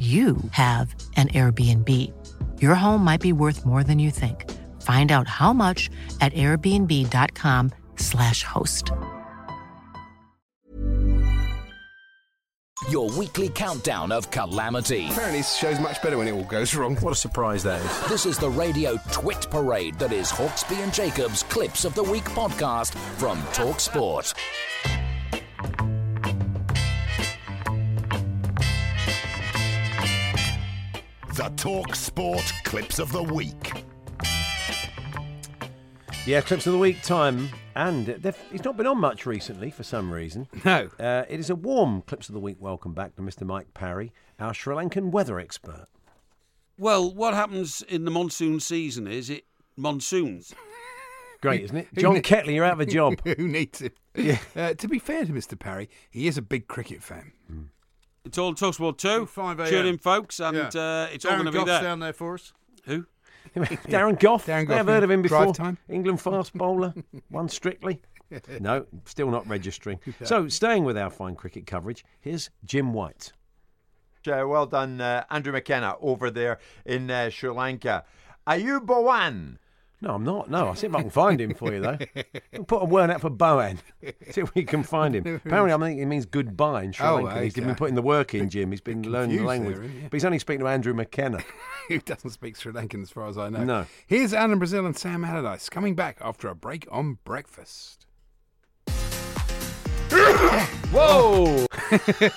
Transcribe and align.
you 0.00 0.38
have 0.52 0.94
an 1.16 1.28
Airbnb. 1.28 1.88
Your 2.62 2.74
home 2.74 3.04
might 3.04 3.20
be 3.20 3.34
worth 3.34 3.66
more 3.66 3.84
than 3.84 3.98
you 3.98 4.10
think. 4.10 4.50
Find 4.80 5.12
out 5.12 5.28
how 5.28 5.52
much 5.52 5.90
at 6.22 6.32
airbnb.com/slash 6.32 8.42
host. 8.42 8.90
Your 12.88 13.10
weekly 13.10 13.50
countdown 13.50 14.10
of 14.10 14.30
calamity. 14.30 15.06
Apparently, 15.10 15.40
this 15.40 15.54
show's 15.54 15.78
much 15.78 16.00
better 16.00 16.16
when 16.16 16.28
it 16.28 16.30
all 16.30 16.44
goes 16.44 16.74
wrong. 16.74 16.96
What 16.96 17.12
a 17.12 17.16
surprise 17.16 17.62
that 17.64 17.84
is. 17.84 18.08
This 18.08 18.24
is 18.24 18.38
the 18.38 18.48
radio 18.48 18.96
twit 19.12 19.50
parade 19.50 19.98
that 19.98 20.12
is 20.12 20.32
Hawksbee 20.32 20.82
and 20.82 20.94
Jacobs' 20.94 21.42
Clips 21.42 21.84
of 21.84 21.94
the 21.94 22.02
Week 22.02 22.24
podcast 22.24 22.94
from 23.18 23.42
Talk 23.52 23.80
Sport. 23.80 24.32
Talk 31.60 31.94
Sport 31.94 32.52
Clips 32.64 32.98
of 32.98 33.12
the 33.12 33.22
Week. 33.22 33.84
Yeah, 36.26 36.40
clips 36.40 36.66
of 36.66 36.72
the 36.72 36.78
week 36.78 37.02
time, 37.02 37.48
and 37.74 38.06
they've- 38.06 38.36
he's 38.50 38.64
not 38.64 38.76
been 38.76 38.86
on 38.86 38.98
much 38.98 39.26
recently 39.26 39.70
for 39.70 39.82
some 39.82 40.12
reason. 40.12 40.48
No. 40.64 40.90
Uh, 40.98 41.24
it 41.28 41.38
is 41.40 41.50
a 41.50 41.54
warm 41.54 42.02
clips 42.02 42.28
of 42.28 42.34
the 42.34 42.40
week. 42.40 42.56
Welcome 42.60 42.92
back 42.94 43.14
to 43.16 43.22
Mr. 43.22 43.46
Mike 43.46 43.72
Parry, 43.74 44.12
our 44.38 44.54
Sri 44.54 44.74
Lankan 44.74 45.10
weather 45.10 45.38
expert. 45.38 45.86
Well, 46.78 47.12
what 47.12 47.34
happens 47.34 47.82
in 47.82 48.04
the 48.04 48.10
monsoon 48.10 48.60
season 48.60 49.06
is 49.06 49.28
it 49.30 49.44
monsoons. 49.76 50.54
Great, 51.42 51.62
isn't 51.62 51.76
it? 51.76 51.88
John 51.96 52.16
Ketley, 52.22 52.54
you're 52.54 52.64
out 52.64 52.74
of 52.74 52.80
a 52.80 52.86
job. 52.90 53.20
Who 53.24 53.48
needs 53.48 53.80
it? 53.82 53.96
Yeah. 54.14 54.38
Uh, 54.56 54.74
to 54.74 54.88
be 54.88 54.98
fair 54.98 55.24
to 55.24 55.32
Mr. 55.32 55.58
Parry, 55.58 55.88
he 56.10 56.26
is 56.26 56.36
a 56.38 56.42
big 56.42 56.68
cricket 56.68 57.02
fan. 57.02 57.32
It's 58.24 58.38
all 58.38 58.54
Talksport 58.54 58.98
2. 58.98 59.26
5 59.26 59.60
a.m. 59.60 59.68
Tune 59.68 59.86
in, 59.86 59.98
folks, 59.98 60.40
and 60.40 60.56
Yeah. 60.56 60.80
uh, 60.80 61.08
it's 61.12 61.24
all 61.24 61.32
going 61.32 61.46
to 61.46 61.52
be 61.52 61.58
Gough's 61.58 61.66
there. 61.68 61.82
down 61.82 62.00
there 62.00 62.12
for 62.12 62.34
us. 62.34 62.52
Who? 62.84 63.06
Darren 63.56 64.18
Gough. 64.20 64.46
Darren 64.46 64.66
Gough. 64.66 64.78
I've 64.78 64.86
heard 64.86 65.02
of 65.02 65.10
him 65.10 65.22
drive 65.22 65.48
before. 65.48 65.54
time. 65.54 65.78
England 65.88 66.20
fast 66.20 66.52
bowler, 66.54 66.94
won 67.30 67.48
strictly. 67.48 68.00
No, 68.60 68.86
still 69.06 69.28
not 69.28 69.44
registering. 69.48 69.98
So, 70.22 70.46
staying 70.46 70.84
with 70.84 70.96
our 70.96 71.10
fine 71.10 71.34
cricket 71.34 71.66
coverage, 71.66 72.04
here's 72.20 72.48
Jim 72.64 72.92
White. 72.92 73.32
Uh, 74.24 74.44
well 74.46 74.66
done, 74.66 75.00
uh, 75.00 75.24
Andrew 75.30 75.52
McKenna 75.52 75.96
over 76.00 76.30
there 76.30 76.60
in 76.86 77.10
uh, 77.10 77.30
Sri 77.30 77.50
Lanka. 77.50 78.04
Ayubowan. 78.46 79.56
No, 80.02 80.14
I'm 80.14 80.24
not. 80.24 80.48
No, 80.50 80.68
I'll 80.68 80.74
see 80.74 80.86
if 80.86 80.94
I 80.94 81.02
can 81.02 81.10
find 81.10 81.38
him 81.40 81.52
for 81.54 81.72
you, 81.74 81.80
though. 81.80 81.98
We'll 82.52 82.64
put 82.64 82.82
a 82.82 82.86
word 82.86 83.10
out 83.10 83.20
for 83.20 83.28
Bowen. 83.30 83.78
See 84.30 84.40
if 84.40 84.54
we 84.54 84.64
can 84.64 84.82
find 84.82 85.14
him. 85.14 85.26
Apparently, 85.44 85.72
I 85.72 85.78
think 85.78 86.00
it 86.00 86.06
means 86.06 86.24
goodbye 86.26 86.82
in 86.84 86.92
Sri 86.92 87.06
Oh, 87.06 87.16
Lanka. 87.16 87.42
He's 87.42 87.54
okay. 87.54 87.66
been 87.66 87.74
putting 87.74 87.94
the 87.94 88.02
work 88.02 88.34
in, 88.34 88.48
Jim. 88.48 88.70
He's 88.70 88.80
been 88.80 89.02
learning 89.02 89.36
the 89.36 89.44
language. 89.44 89.76
there, 89.76 89.84
he? 89.88 90.00
But 90.04 90.12
he's 90.14 90.24
only 90.24 90.38
speaking 90.38 90.60
to 90.60 90.68
Andrew 90.68 90.94
McKenna. 90.94 91.40
Who 91.88 91.98
doesn't 92.00 92.30
speak 92.30 92.56
Sri 92.56 92.72
Lankan 92.72 93.02
as 93.02 93.10
far 93.10 93.26
as 93.28 93.36
I 93.38 93.50
know? 93.50 93.62
No. 93.64 93.86
Here's 94.06 94.32
Alan 94.34 94.58
Brazil 94.58 94.84
and 94.86 94.96
Sam 94.96 95.24
Allardyce 95.24 95.68
coming 95.68 95.94
back 95.94 96.16
after 96.20 96.48
a 96.48 96.54
break 96.54 96.86
on 96.90 97.18
breakfast. 97.24 98.06
Whoa! 100.92 101.66
Do 101.90 102.30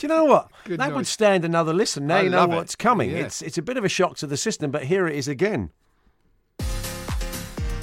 you 0.00 0.08
know 0.08 0.24
what? 0.24 0.50
Good 0.64 0.78
that 0.78 0.94
would 0.94 1.06
stand 1.06 1.44
another 1.44 1.72
listen. 1.72 2.06
Now 2.06 2.18
I 2.18 2.22
you 2.22 2.30
know 2.30 2.38
love 2.38 2.52
it. 2.52 2.56
what's 2.56 2.76
coming. 2.76 3.10
Yeah. 3.10 3.18
It's 3.24 3.42
it's 3.42 3.58
a 3.58 3.62
bit 3.62 3.76
of 3.76 3.84
a 3.84 3.88
shock 3.88 4.16
to 4.18 4.26
the 4.26 4.36
system, 4.36 4.70
but 4.70 4.84
here 4.84 5.06
it 5.08 5.16
is 5.16 5.26
again. 5.26 5.70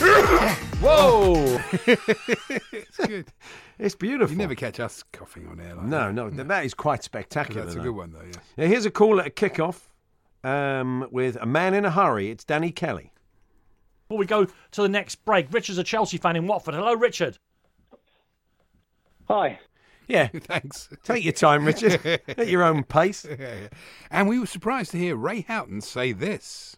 Whoa! 0.02 1.60
It's 2.74 2.98
good. 2.98 3.28
It's 3.80 3.96
beautiful. 3.96 4.32
You 4.32 4.38
never 4.38 4.56
catch 4.56 4.80
us 4.80 5.04
coughing 5.12 5.48
on 5.48 5.60
air 5.60 5.76
like 5.76 5.86
no, 5.86 6.06
that. 6.12 6.34
no, 6.34 6.44
that 6.44 6.66
is 6.66 6.74
quite 6.74 7.04
spectacular. 7.04 7.62
That's 7.62 7.76
a 7.76 7.78
though. 7.78 7.86
good 7.86 7.96
one, 7.96 8.12
though, 8.12 8.24
yeah. 8.26 8.40
Now, 8.58 8.68
here's 8.68 8.86
a 8.86 8.92
call 8.92 9.20
at 9.20 9.28
a 9.28 9.30
kickoff 9.30 9.80
um, 10.44 11.08
with 11.12 11.38
a 11.38 11.46
man 11.46 11.74
in 11.74 11.86
a 11.86 11.92
hurry. 11.92 12.30
It's 12.30 12.44
Danny 12.44 12.72
Kelly. 12.72 13.12
Before 14.08 14.18
we 14.20 14.26
go 14.26 14.46
to 14.46 14.82
the 14.82 14.90
next 14.90 15.24
break, 15.24 15.48
Richard's 15.52 15.78
a 15.78 15.84
Chelsea 15.84 16.18
fan 16.18 16.36
in 16.36 16.48
Watford. 16.48 16.74
Hello, 16.74 16.94
Richard. 16.94 17.38
Hi. 19.28 19.60
Yeah, 20.08 20.28
Thanks. 20.34 20.90
take 21.04 21.24
your 21.24 21.34
time, 21.34 21.64
Richard, 21.66 22.06
at 22.28 22.48
your 22.48 22.64
own 22.64 22.84
pace. 22.84 23.26
Yeah, 23.26 23.36
yeah. 23.40 23.68
And 24.10 24.28
we 24.28 24.40
were 24.40 24.46
surprised 24.46 24.92
to 24.92 24.98
hear 24.98 25.16
Ray 25.16 25.42
Houghton 25.42 25.82
say 25.82 26.12
this. 26.12 26.76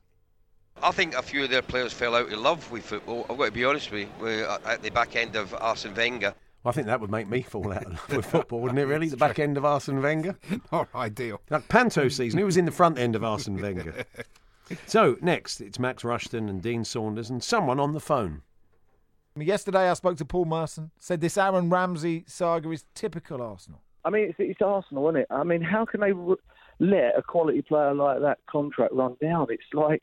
I 0.82 0.92
think 0.92 1.16
a 1.16 1.22
few 1.22 1.44
of 1.44 1.50
their 1.50 1.62
players 1.62 1.94
fell 1.94 2.16
out 2.16 2.32
of 2.32 2.40
love 2.40 2.70
with 2.72 2.84
football. 2.84 3.26
I've 3.30 3.38
got 3.38 3.46
to 3.46 3.52
be 3.52 3.64
honest 3.66 3.92
with 3.92 4.02
you. 4.02 4.10
We're 4.20 4.46
at 4.46 4.82
the 4.82 4.90
back 4.92 5.16
end 5.16 5.36
of 5.36 5.54
Arsene 5.54 5.94
Wenger. 5.96 6.34
Well, 6.64 6.72
I 6.72 6.74
think 6.74 6.88
that 6.88 7.00
would 7.02 7.12
make 7.12 7.28
me 7.28 7.42
fall 7.42 7.72
out 7.72 7.86
of 7.86 7.92
love 7.92 8.10
with 8.10 8.26
football, 8.32 8.62
wouldn't 8.62 8.80
it? 8.80 8.86
Really, 8.86 9.08
the 9.10 9.18
back 9.18 9.40
end 9.40 9.58
of 9.58 9.66
Arsene 9.66 10.02
Wenger. 10.02 10.38
Not 10.72 10.90
ideal. 10.96 11.40
Like 11.50 11.68
Panto 11.70 12.08
season, 12.10 12.38
he 12.38 12.44
was 12.44 12.58
in 12.58 12.66
the 12.66 12.72
front 12.72 12.98
end 12.98 13.16
of 13.16 13.24
Arsene 13.24 13.62
Wenger. 13.62 14.06
So 14.88 15.18
next, 15.22 15.60
it's 15.60 15.78
Max 15.78 16.06
Rushton 16.06 16.48
and 16.48 16.62
Dean 16.62 16.86
Saunders 16.86 17.30
and 17.30 17.44
someone 17.44 17.82
on 17.82 17.92
the 17.92 18.00
phone. 18.00 18.44
Yesterday, 19.36 19.90
I 19.90 19.94
spoke 19.94 20.18
to 20.18 20.26
Paul 20.26 20.46
Merson. 20.46 20.90
Said 21.00 21.20
this 21.20 21.38
Aaron 21.38 21.70
Ramsey 21.70 22.24
saga 22.28 22.72
is 22.72 22.86
typical 22.96 23.42
Arsenal. 23.42 23.82
I 24.06 24.10
mean, 24.10 24.30
it's, 24.30 24.36
it's 24.40 24.62
Arsenal, 24.62 25.10
isn't 25.10 25.22
it? 25.22 25.28
I 25.30 25.44
mean, 25.44 25.62
how 25.62 25.86
can 25.86 26.00
they 26.00 26.14
r- 26.14 26.38
let 26.80 27.18
a 27.18 27.22
quality 27.22 27.62
player 27.62 27.94
like 27.94 28.22
that 28.22 28.40
contract 28.50 28.94
run 28.94 29.18
down? 29.22 29.48
It's 29.50 29.62
like 29.74 30.02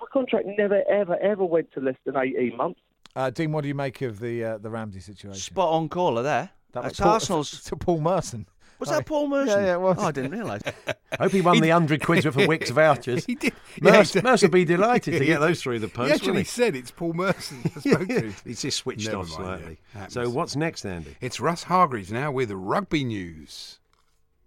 my 0.00 0.06
contract 0.12 0.46
never, 0.58 0.82
ever, 0.88 1.16
ever 1.18 1.44
went 1.44 1.72
to 1.72 1.80
less 1.80 1.96
than 2.04 2.16
18 2.16 2.56
months. 2.56 2.80
Uh, 3.16 3.30
Dean, 3.30 3.52
what 3.52 3.62
do 3.62 3.68
you 3.68 3.74
make 3.74 4.02
of 4.02 4.18
the 4.18 4.44
uh, 4.44 4.58
the 4.58 4.70
Ramsey 4.70 5.00
situation? 5.00 5.40
Spot 5.40 5.72
on 5.72 5.88
caller 5.88 6.22
there. 6.22 6.50
That 6.72 6.82
That's 6.82 6.98
Paul, 7.00 7.12
Arsenal's. 7.12 7.62
to 7.64 7.76
Paul 7.76 8.00
Merson. 8.00 8.46
Was 8.80 8.88
that 8.88 9.06
Paul 9.06 9.28
Merson? 9.28 9.60
Yeah, 9.60 9.66
yeah, 9.66 9.74
it 9.74 9.80
was. 9.80 9.96
Oh, 10.00 10.06
I 10.06 10.10
didn't 10.10 10.32
realise. 10.32 10.62
I 10.86 10.94
Hope 11.22 11.30
he 11.32 11.40
won 11.40 11.60
the 11.60 11.70
hundred 11.70 12.02
quid's 12.04 12.26
worth 12.26 12.36
of 12.36 12.42
Wickes 12.48 12.70
vouchers. 12.70 13.24
He 13.24 13.36
did. 13.36 13.52
Yeah, 13.80 13.92
Mercer, 13.92 14.18
he 14.18 14.20
did. 14.20 14.24
Mercer 14.24 14.46
would 14.46 14.52
be 14.52 14.64
delighted 14.64 15.16
to 15.18 15.24
get 15.24 15.38
those 15.38 15.62
through 15.62 15.78
the 15.78 15.88
post. 15.88 16.08
He 16.08 16.12
actually 16.14 16.28
wouldn't 16.30 16.48
said 16.48 16.74
it's 16.74 16.90
Paul 16.90 17.12
Merson. 17.12 17.58
I 17.64 17.68
he? 17.80 17.90
spoke 17.90 18.08
to 18.08 18.20
him. 18.20 18.34
Just 18.46 18.78
switched 18.78 19.06
Never 19.06 19.18
off 19.18 19.28
mind, 19.28 19.60
slightly. 19.60 19.78
yeah. 19.94 20.06
So 20.08 20.28
what's 20.28 20.56
next, 20.56 20.84
Andy? 20.84 21.16
It's 21.20 21.38
Russ 21.38 21.62
Hargreaves 21.62 22.10
now 22.10 22.32
with 22.32 22.50
rugby 22.50 23.04
news. 23.04 23.78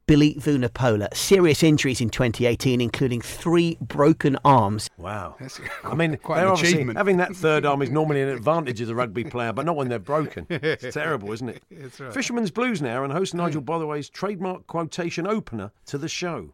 Billy 0.07 0.35
Vunipola. 0.35 1.13
Serious 1.13 1.61
injuries 1.61 1.99
in 1.99 2.09
2018, 2.09 2.79
including 2.79 3.21
three 3.21 3.77
broken 3.81 4.37
arms. 4.45 4.89
Wow. 4.97 5.35
That's 5.39 5.59
I 5.83 5.95
mean, 5.95 6.15
quite 6.17 6.43
an 6.43 6.53
achievement. 6.53 6.97
having 6.97 7.17
that 7.17 7.35
third 7.35 7.65
arm 7.65 7.81
is 7.81 7.91
normally 7.91 8.21
an 8.21 8.29
advantage 8.29 8.79
as 8.79 8.89
a 8.89 8.95
rugby 8.95 9.25
player, 9.25 9.51
but 9.51 9.65
not 9.65 9.75
when 9.75 9.89
they're 9.89 9.99
broken. 9.99 10.47
It's 10.67 10.93
terrible, 10.93 11.31
isn't 11.33 11.49
it? 11.49 11.63
That's 11.71 11.99
right. 11.99 12.13
Fisherman's 12.13 12.51
Blues 12.51 12.81
now, 12.81 13.03
and 13.03 13.11
host 13.11 13.33
hmm. 13.33 13.39
Nigel 13.39 13.61
Botherway's 13.61 14.09
trademark 14.09 14.65
quotation 14.65 15.27
opener 15.27 15.71
to 15.85 15.97
the 15.97 16.07
show. 16.07 16.53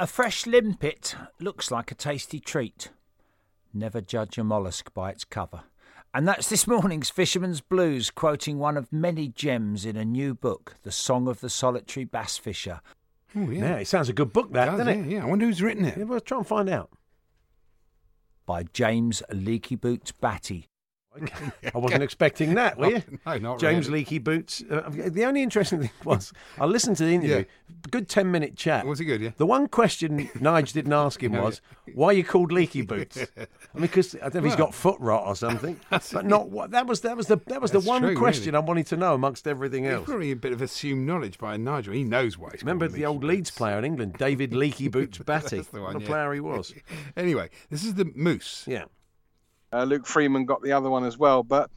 A 0.00 0.06
fresh 0.06 0.46
limpet 0.46 1.14
looks 1.40 1.70
like 1.70 1.90
a 1.90 1.94
tasty 1.94 2.40
treat. 2.40 2.90
Never 3.72 4.00
judge 4.00 4.38
a 4.38 4.44
mollusk 4.44 4.92
by 4.94 5.10
its 5.10 5.24
cover. 5.24 5.64
And 6.16 6.28
that's 6.28 6.48
this 6.48 6.66
morning's 6.68 7.10
Fisherman's 7.10 7.60
Blues, 7.60 8.08
quoting 8.10 8.58
one 8.58 8.76
of 8.76 8.92
many 8.92 9.26
gems 9.28 9.84
in 9.84 9.96
a 9.96 10.04
new 10.04 10.32
book, 10.32 10.76
The 10.84 10.92
Song 10.92 11.26
of 11.26 11.40
the 11.40 11.50
Solitary 11.50 12.04
Bass 12.04 12.38
Fisher. 12.38 12.80
Oh, 13.36 13.50
Yeah, 13.50 13.70
yeah. 13.70 13.76
it 13.78 13.88
sounds 13.88 14.08
a 14.08 14.12
good 14.12 14.32
book, 14.32 14.52
that, 14.52 14.66
Does, 14.66 14.78
doesn't 14.78 14.88
it? 15.06 15.10
yeah, 15.10 15.16
yeah. 15.18 15.22
I 15.24 15.26
wonder 15.26 15.46
who's 15.46 15.60
written 15.60 15.84
it. 15.84 15.98
Yeah, 15.98 16.04
well, 16.04 16.20
try 16.20 16.38
and 16.38 16.46
find 16.46 16.68
out. 16.68 16.90
by 18.46 18.62
James 18.72 19.22
Leaky 19.32 19.74
Boots 19.74 20.12
Batty. 20.12 20.68
I 21.74 21.78
wasn't 21.78 22.02
expecting 22.02 22.54
that, 22.54 22.78
were 22.78 22.90
you? 22.90 23.02
No, 23.26 23.38
not 23.38 23.60
James 23.60 23.86
really. 23.86 24.00
Leaky 24.00 24.18
Boots. 24.18 24.62
Uh, 24.68 24.90
the 24.90 25.24
only 25.24 25.42
interesting 25.42 25.80
thing 25.80 25.90
was, 26.04 26.32
I 26.58 26.66
listened 26.66 26.96
to 26.98 27.04
the 27.04 27.14
interview. 27.14 27.44
Good 27.90 28.08
10 28.08 28.30
minute 28.30 28.56
chat. 28.56 28.86
Was 28.86 29.00
it 29.00 29.04
good, 29.04 29.20
yeah? 29.20 29.30
The 29.36 29.46
one 29.46 29.68
question 29.68 30.18
Nige 30.34 30.72
didn't 30.72 30.92
ask 30.92 31.22
him 31.22 31.32
was, 31.32 31.60
why 31.94 32.08
are 32.08 32.12
you 32.14 32.24
called 32.24 32.50
Leaky 32.52 32.82
Boots? 32.82 33.18
I 33.18 33.46
mean, 33.74 33.82
because 33.82 34.14
I 34.16 34.28
don't 34.28 34.34
know 34.34 34.38
if 34.40 34.44
he's 34.46 34.56
got 34.56 34.74
foot 34.74 34.98
rot 35.00 35.26
or 35.26 35.36
something. 35.36 35.78
but 35.90 36.24
not 36.24 36.48
what. 36.48 36.70
That 36.72 36.86
was, 36.86 37.02
that 37.02 37.16
was 37.16 37.26
the, 37.26 37.36
that 37.46 37.60
was 37.60 37.70
the 37.70 37.80
one 37.80 38.02
true, 38.02 38.16
question 38.16 38.54
really. 38.54 38.64
I 38.64 38.66
wanted 38.66 38.86
to 38.88 38.96
know 38.96 39.14
amongst 39.14 39.46
everything 39.46 39.84
It's 39.84 39.94
else. 39.94 40.04
probably 40.06 40.32
a 40.32 40.36
bit 40.36 40.52
of 40.52 40.62
assumed 40.62 41.06
knowledge 41.06 41.38
by 41.38 41.56
Nigel. 41.56 41.94
He 41.94 42.04
knows 42.04 42.38
why. 42.38 42.50
He's 42.52 42.62
Remember 42.62 42.88
the 42.88 43.06
old 43.06 43.22
Leeds 43.22 43.50
player 43.50 43.78
in 43.78 43.84
England, 43.84 44.14
David 44.18 44.54
Leaky 44.54 44.88
Boots 44.88 45.18
Batty? 45.18 45.58
That's 45.58 45.68
the 45.68 45.80
what 45.80 45.96
a 45.96 46.00
yeah. 46.00 46.06
player 46.06 46.32
he 46.32 46.40
was. 46.40 46.74
anyway, 47.16 47.50
this 47.70 47.84
is 47.84 47.94
the 47.94 48.10
Moose. 48.14 48.64
Yeah. 48.66 48.84
Uh, 49.74 49.84
Luke 49.84 50.06
Freeman 50.06 50.44
got 50.44 50.62
the 50.62 50.72
other 50.72 50.88
one 50.88 51.04
as 51.04 51.18
well, 51.18 51.42
but 51.42 51.68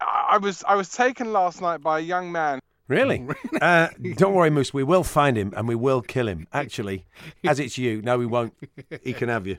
I 0.00 0.20
I 0.30 0.38
was 0.38 0.62
I 0.66 0.76
was 0.76 0.88
taken 0.90 1.32
last 1.32 1.60
night 1.60 1.80
by 1.80 1.98
a 1.98 2.02
young 2.02 2.30
man. 2.30 2.60
Really? 2.86 3.26
uh, 3.60 3.88
don't 4.16 4.34
worry, 4.34 4.50
Moose. 4.50 4.72
We 4.72 4.84
will 4.84 5.04
find 5.04 5.36
him 5.36 5.52
and 5.56 5.66
we 5.66 5.74
will 5.74 6.02
kill 6.02 6.28
him. 6.28 6.46
Actually, 6.52 7.06
as 7.44 7.58
it's 7.58 7.76
you. 7.76 8.02
No, 8.02 8.16
we 8.18 8.26
won't. 8.26 8.54
He 9.02 9.12
can 9.12 9.28
have 9.28 9.46
you. 9.46 9.58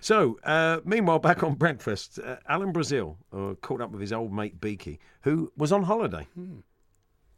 So, 0.00 0.38
uh, 0.44 0.80
meanwhile, 0.84 1.18
back 1.18 1.42
on 1.42 1.54
breakfast, 1.54 2.18
uh, 2.18 2.36
Alan 2.48 2.72
Brazil 2.72 3.18
uh, 3.32 3.54
caught 3.62 3.80
up 3.80 3.90
with 3.90 4.00
his 4.00 4.12
old 4.12 4.32
mate 4.32 4.60
Beaky, 4.60 5.00
who 5.22 5.52
was 5.56 5.72
on 5.72 5.82
holiday. 5.84 6.26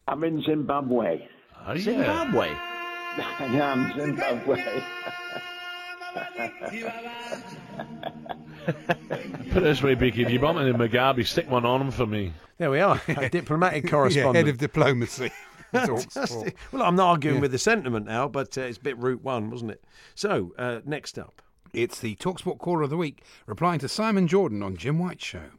I'm 0.07 0.23
in 0.23 0.43
Zimbabwe. 0.43 1.27
Zimbabwe? 1.77 2.49
I 3.17 3.45
am 3.45 3.99
Zimbabwe. 3.99 4.83
Put 8.65 9.57
it 9.57 9.63
this 9.63 9.83
way, 9.83 9.95
Beaky, 9.95 10.23
if 10.23 10.29
you 10.31 10.39
bump 10.39 10.59
into 10.59 10.77
Mugabe, 10.77 11.25
stick 11.25 11.49
one 11.49 11.65
on 11.65 11.81
him 11.81 11.91
for 11.91 12.05
me. 12.05 12.33
There 12.57 12.71
we 12.71 12.79
are, 12.79 13.01
a 13.07 13.29
diplomatic 13.29 13.89
Yeah, 13.91 14.33
head 14.33 14.47
of 14.47 14.57
diplomacy. 14.57 15.31
Fantastic. 15.71 16.55
well, 16.71 16.83
I'm 16.83 16.95
not 16.95 17.09
arguing 17.09 17.35
Yeah. 17.37 17.41
with 17.41 17.51
the 17.51 17.57
sentiment 17.57 18.05
now, 18.05 18.27
but 18.27 18.57
uh, 18.57 18.61
it's 18.61 18.77
a 18.77 18.81
bit 18.81 18.97
route 18.97 19.23
one, 19.23 19.49
wasn't 19.49 19.71
it? 19.71 19.83
So, 20.15 20.53
uh, 20.57 20.79
next 20.85 21.19
up. 21.19 21.41
It's 21.73 21.99
the 21.99 22.15
Talksport 22.15 22.59
Caller 22.59 22.83
of 22.83 22.89
the 22.89 22.95
Week, 22.97 23.23
replying 23.45 23.79
to 23.79 23.89
Simon 23.89 24.27
Jordan 24.27 24.63
on 24.63 24.77
Jim 24.77 24.97
White's 24.99 25.25
show. 25.25 25.49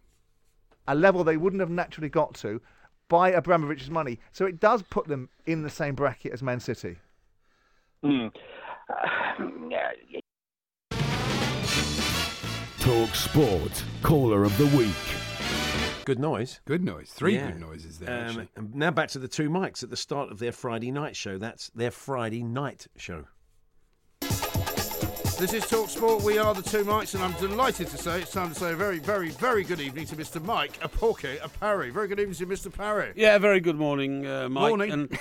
a 0.89 0.95
level 0.95 1.23
they 1.23 1.37
wouldn't 1.37 1.61
have 1.61 1.69
naturally 1.71 2.09
got 2.09 2.33
to 2.37 2.63
by 3.09 3.33
Abramovich's 3.33 3.91
money. 3.91 4.19
So 4.33 4.47
it 4.47 4.59
does 4.59 4.83
put 4.83 5.07
them 5.07 5.29
in 5.45 5.63
the 5.63 5.71
same 5.71 5.95
bracket 5.95 6.33
as 6.33 6.43
Man 6.43 6.61
City. 6.61 6.97
Hmm. 8.03 8.29
Talk 12.87 13.17
Sport 13.17 13.83
Caller 14.05 14.45
of 14.45 14.57
the 14.59 14.67
Week. 14.77 14.95
Good 16.05 16.21
noise. 16.21 16.61
Good 16.67 16.85
noise. 16.85 17.11
Three 17.11 17.35
Yeah. 17.35 17.51
good 17.51 17.61
noises 17.61 17.99
there, 17.99 18.11
Um, 18.11 18.27
actually. 18.29 18.49
and 18.55 18.75
now 18.77 18.93
back 18.93 19.09
to 19.09 19.19
the 19.19 19.27
two 19.27 19.51
mics 19.51 19.83
at 19.83 19.91
the 19.91 19.97
start 19.97 20.31
of 20.31 20.39
their 20.39 20.53
Friday 20.53 20.93
night 20.93 21.17
show. 21.17 21.37
That's 21.37 21.69
their 21.71 21.91
Friday 21.91 22.45
night 22.45 22.87
show. 22.97 23.25
This 25.39 25.53
is 25.53 25.67
Talk 25.69 25.91
Sport. 25.91 26.23
We 26.23 26.39
are 26.39 26.55
the 26.55 26.63
two 26.63 26.83
mics, 26.85 27.15
and 27.15 27.23
I'm 27.23 27.33
delighted 27.35 27.89
to 27.89 27.99
say 27.99 28.23
it's 28.23 28.31
time 28.31 28.49
to 28.49 28.55
say 28.55 28.73
a 28.73 28.75
very, 28.75 28.99
very, 28.99 29.29
very 29.29 29.65
good 29.65 29.81
evening 29.83 30.07
to 30.07 30.17
Mr. 30.17 30.43
Mike 30.43 30.81
Apoke 30.81 31.39
Apari. 31.41 31.93
Very 31.93 32.09
good 32.09 32.19
evening 32.19 32.37
to 32.37 32.47
Mr. 32.47 32.73
Parry. 32.73 33.13
Yeah, 33.17 33.37
very 33.37 33.61
good 33.61 33.77
morning, 33.77 34.27
uh, 34.27 34.49
Mike. 34.49 34.71
Morning. 34.71 34.91
And 34.93 35.19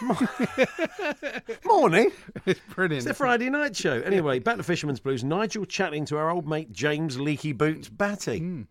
Morning. 1.64 2.12
It's 2.46 2.60
brilliant. 2.74 2.98
It's 2.98 3.04
their 3.06 3.14
Friday 3.14 3.50
night 3.50 3.74
show. 3.74 4.00
Anyway, 4.02 4.38
back 4.38 4.56
to 4.58 4.62
Fisherman's 4.62 5.00
Blues. 5.00 5.24
Nigel 5.24 5.64
chatting 5.64 6.04
to 6.06 6.16
our 6.16 6.30
old 6.30 6.46
mate 6.46 6.70
James 6.70 7.18
Leaky 7.18 7.52
Boots 7.52 7.88
Batty. 7.88 8.38
Hmm. 8.38 8.62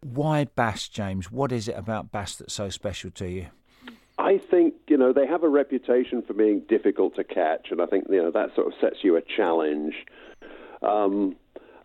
Why 0.00 0.44
Bass, 0.44 0.88
James? 0.88 1.30
What 1.30 1.52
is 1.52 1.68
it 1.68 1.76
about 1.76 2.10
Bass 2.10 2.34
that's 2.36 2.54
so 2.54 2.70
special 2.70 3.12
to 3.12 3.28
you? 3.28 3.46
I 4.28 4.36
think 4.50 4.74
you 4.88 4.98
know 4.98 5.14
they 5.14 5.26
have 5.26 5.42
a 5.42 5.48
reputation 5.48 6.20
for 6.20 6.34
being 6.34 6.60
difficult 6.68 7.16
to 7.16 7.24
catch, 7.24 7.68
and 7.70 7.80
I 7.80 7.86
think 7.86 8.04
you 8.10 8.22
know 8.22 8.30
that 8.30 8.54
sort 8.54 8.66
of 8.66 8.74
sets 8.78 8.96
you 9.02 9.16
a 9.16 9.22
challenge. 9.22 9.94
Um, 10.82 11.34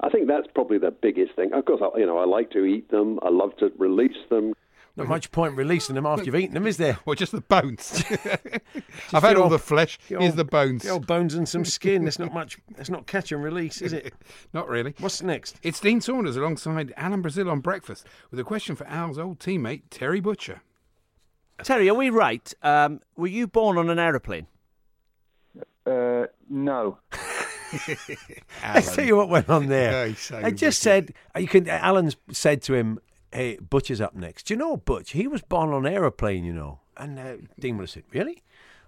I 0.02 0.10
think 0.10 0.28
that's 0.28 0.48
probably 0.54 0.78
the 0.78 0.92
biggest 0.92 1.38
thing. 1.38 1.54
Of 1.54 1.64
course, 1.64 1.82
I, 1.82 1.98
you 1.98 2.06
know 2.06 2.18
I 2.18 2.26
like 2.26 2.52
to 2.52 2.66
eat 2.66 2.92
them. 2.92 3.18
I 3.24 3.30
love 3.30 3.56
to 3.60 3.72
release 3.78 4.18
them. 4.30 4.54
Not 4.98 5.08
much 5.08 5.32
point 5.32 5.56
releasing 5.56 5.96
them 5.96 6.06
after 6.06 6.26
you've 6.26 6.36
eaten 6.36 6.54
them, 6.54 6.68
is 6.68 6.78
there? 6.78 7.00
Well, 7.06 7.16
just 7.16 7.32
the 7.32 7.42
bones. 7.42 8.04
I've 9.14 9.24
had 9.24 9.38
all 9.38 9.50
the 9.50 9.58
flesh. 9.58 9.98
Here's 10.08 10.36
the 10.36 10.44
bones. 10.44 10.84
The 10.84 10.90
old 10.90 11.08
bones 11.08 11.34
and 11.34 11.50
some 11.50 11.66
skin. 11.66 12.04
There's 12.04 12.20
not 12.20 12.32
much. 12.42 12.60
It's 12.78 12.92
not 12.92 13.08
catch 13.08 13.32
and 13.32 13.42
release, 13.42 13.82
is 13.82 13.94
it? 13.94 14.14
Not 14.54 14.68
really. 14.68 14.94
What's 15.00 15.24
next? 15.24 15.60
It's 15.64 15.80
Dean 15.80 16.00
Saunders 16.00 16.36
alongside 16.36 16.94
Alan 16.96 17.24
Brazil 17.24 17.50
on 17.50 17.62
breakfast 17.62 18.06
with 18.30 18.40
a 18.40 18.44
question 18.44 18.76
for 18.76 18.86
Al's 18.86 19.18
old 19.18 19.40
teammate 19.40 19.84
Terry 19.90 20.20
Butcher. 20.20 20.62
Terry, 21.62 21.90
are 21.90 21.94
we 21.94 22.10
right? 22.10 22.54
Um, 22.64 23.02
were 23.16 23.28
you 23.28 23.48
born 23.48 23.78
on 23.78 23.90
an 23.90 24.00
aeroplane? 24.00 24.48
Uh, 25.86 26.26
no. 26.50 26.98
I 28.64 28.82
tell 28.82 29.06
you 29.06 29.16
what 29.16 29.30
went 29.30 29.50
on 29.50 29.68
there. 29.68 29.92
Yeah, 29.92 30.06
he's 30.08 30.20
so 30.20 30.40
I 30.44 30.52
just 30.52 30.82
said 30.82 31.14
you 31.38 31.48
can. 31.48 31.68
Alan's 31.68 32.16
said 32.32 32.62
to 32.64 32.74
him, 32.76 33.00
"Hey, 33.32 33.58
Butcher's 33.58 34.02
up 34.02 34.16
next." 34.16 34.44
Do 34.44 34.54
you 34.54 34.58
know 34.58 34.78
Butch? 34.78 35.12
He 35.12 35.28
was 35.28 35.42
born 35.42 35.72
on 35.72 35.86
an 35.86 35.94
aeroplane, 35.94 36.44
you 36.46 36.54
know. 36.54 36.80
And 36.96 37.18
uh, 37.18 37.36
Dean 37.60 37.78
would 37.78 37.84
have 37.84 37.90
said, 37.90 38.04
"Really? 38.12 38.44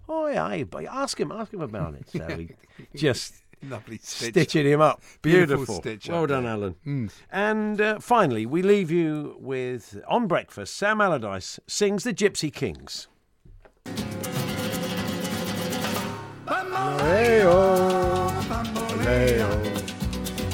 Oh 0.07 0.27
yeah, 0.27 0.45
aye, 0.45 0.63
but 0.63 0.85
ask 0.85 1.19
him, 1.19 1.31
ask 1.31 1.51
him 1.51 1.61
about 1.61 1.95
it." 1.95 2.09
So 2.09 2.27
he 2.27 2.49
just 2.95 3.33
Lovely 3.69 3.97
stitch. 3.97 4.29
stitching 4.31 4.65
him 4.65 4.81
up. 4.81 5.01
Beautiful 5.21 5.57
Beautiful. 5.57 5.75
stitch 5.75 6.09
well 6.09 6.23
up 6.23 6.29
done, 6.29 6.43
there. 6.43 6.51
Alan. 6.53 6.75
Mm. 6.85 7.11
And 7.31 7.81
uh, 7.81 7.99
finally, 7.99 8.45
we 8.45 8.61
leave 8.61 8.91
you 8.91 9.35
with 9.39 10.01
on 10.07 10.27
breakfast. 10.27 10.75
Sam 10.75 11.01
Allardyce 11.01 11.59
sings 11.67 12.03
the 12.03 12.13
Gypsy 12.13 12.53
Kings. 12.53 13.07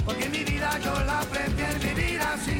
Porque 0.05 0.29
mi 0.29 0.43
vida 0.43 0.77
yo 0.83 0.93
la 1.05 1.21
prefiero 1.21 1.79
vivir 1.79 2.21
así. 2.21 2.57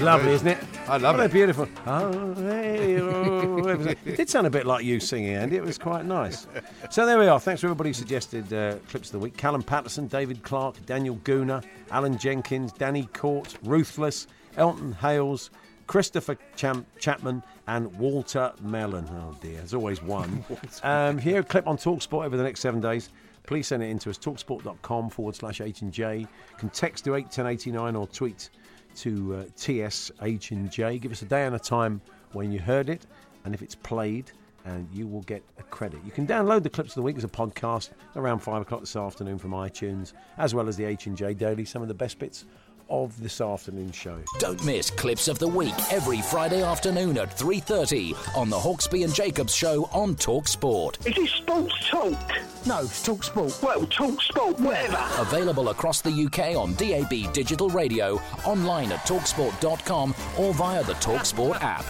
Lovely, 0.00 0.32
isn't 0.32 0.48
it? 0.48 0.71
I 0.88 0.96
love 0.98 1.16
What 1.16 1.26
it. 1.26 1.32
beautiful. 1.32 1.68
Oh, 1.86 2.34
hey, 2.34 3.00
oh. 3.00 3.58
It 4.04 4.16
did 4.16 4.28
sound 4.28 4.46
a 4.46 4.50
bit 4.50 4.66
like 4.66 4.84
you 4.84 5.00
singing, 5.00 5.34
Andy. 5.34 5.56
It 5.56 5.62
was 5.64 5.78
quite 5.78 6.04
nice. 6.04 6.46
So 6.90 7.06
there 7.06 7.18
we 7.18 7.28
are. 7.28 7.38
Thanks 7.40 7.60
to 7.62 7.66
everybody 7.68 7.90
who 7.90 7.94
suggested 7.94 8.52
uh, 8.52 8.76
clips 8.88 9.08
of 9.08 9.12
the 9.12 9.18
week. 9.20 9.36
Callum 9.36 9.62
Patterson, 9.62 10.06
David 10.08 10.42
Clark, 10.42 10.84
Daniel 10.84 11.16
Gooner, 11.24 11.64
Alan 11.90 12.18
Jenkins, 12.18 12.72
Danny 12.72 13.06
Court, 13.14 13.56
Ruthless, 13.64 14.26
Elton 14.56 14.92
Hales, 14.92 15.50
Christopher 15.86 16.36
Cham- 16.56 16.84
Chapman, 16.98 17.42
and 17.68 17.94
Walter 17.98 18.52
Mellon. 18.60 19.06
Oh 19.10 19.36
dear, 19.40 19.58
there's 19.58 19.74
always 19.74 20.02
one. 20.02 20.44
um, 20.82 21.16
here, 21.16 21.40
a 21.40 21.44
clip 21.44 21.66
on 21.66 21.76
Talksport 21.76 22.26
over 22.26 22.36
the 22.36 22.42
next 22.42 22.60
seven 22.60 22.80
days. 22.80 23.10
Please 23.44 23.66
send 23.66 23.82
it 23.82 23.86
in 23.86 23.98
to 24.00 24.10
us, 24.10 24.18
talksport.com 24.18 25.10
forward 25.10 25.34
slash 25.34 25.60
H 25.60 25.82
and 25.82 25.92
J. 25.92 26.18
You 26.18 26.28
can 26.58 26.70
text 26.70 27.04
to 27.04 27.14
81089 27.14 27.96
or 27.96 28.06
tweet 28.06 28.50
to 28.96 29.34
uh, 29.34 29.44
TSH 29.56 30.50
and 30.50 30.70
J. 30.70 30.98
Give 30.98 31.12
us 31.12 31.22
a 31.22 31.26
day 31.26 31.46
and 31.46 31.54
a 31.54 31.58
time 31.58 32.00
when 32.32 32.52
you 32.52 32.58
heard 32.58 32.88
it, 32.88 33.06
and 33.44 33.54
if 33.54 33.62
it's 33.62 33.74
played, 33.74 34.30
and 34.64 34.88
you 34.92 35.06
will 35.06 35.22
get 35.22 35.42
a 35.58 35.62
credit. 35.64 36.00
You 36.04 36.12
can 36.12 36.26
download 36.26 36.62
the 36.62 36.70
clips 36.70 36.90
of 36.90 36.94
the 36.96 37.02
week 37.02 37.16
as 37.16 37.24
a 37.24 37.28
podcast 37.28 37.90
around 38.16 38.40
five 38.40 38.62
o'clock 38.62 38.80
this 38.80 38.96
afternoon 38.96 39.38
from 39.38 39.50
iTunes, 39.50 40.12
as 40.38 40.54
well 40.54 40.68
as 40.68 40.76
the 40.76 40.84
H 40.84 41.06
and 41.06 41.16
J 41.16 41.34
Daily. 41.34 41.64
Some 41.64 41.82
of 41.82 41.88
the 41.88 41.94
best 41.94 42.18
bits 42.18 42.44
of 42.92 43.18
this 43.20 43.40
afternoon 43.40 43.90
show. 43.90 44.18
Don't 44.38 44.62
miss 44.64 44.90
Clips 44.90 45.26
of 45.26 45.38
the 45.38 45.48
Week 45.48 45.74
every 45.90 46.20
Friday 46.20 46.62
afternoon 46.62 47.16
at 47.16 47.36
3.30 47.36 48.36
on 48.36 48.50
the 48.50 48.56
Hawksbee 48.56 49.02
and 49.04 49.14
Jacobs 49.14 49.54
Show 49.54 49.88
on 49.92 50.14
Talk 50.14 50.46
Sport. 50.46 50.98
Is 51.06 51.16
it 51.16 51.28
Sports 51.30 51.88
Talk? 51.88 52.18
No, 52.66 52.80
it's 52.80 53.02
Talk 53.02 53.24
Sport. 53.24 53.58
Well, 53.62 53.86
Talk 53.86 54.20
Sport, 54.20 54.60
whatever. 54.60 55.02
Available 55.18 55.70
across 55.70 56.02
the 56.02 56.10
UK 56.10 56.54
on 56.54 56.74
DAB 56.74 57.32
digital 57.32 57.70
radio, 57.70 58.20
online 58.44 58.92
at 58.92 59.00
talksport.com 59.00 60.14
or 60.38 60.52
via 60.52 60.84
the 60.84 60.94
Talksport 60.94 61.62
app. 61.64 61.86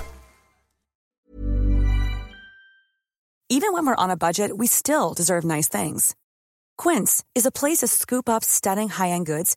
Even 3.48 3.72
when 3.74 3.84
we're 3.84 3.96
on 3.96 4.08
a 4.08 4.16
budget, 4.16 4.56
we 4.56 4.66
still 4.66 5.12
deserve 5.14 5.44
nice 5.44 5.68
things. 5.68 6.14
Quince 6.78 7.22
is 7.34 7.44
a 7.44 7.50
place 7.50 7.78
to 7.78 7.86
scoop 7.86 8.28
up 8.28 8.42
stunning 8.42 8.88
high-end 8.88 9.26
goods 9.26 9.56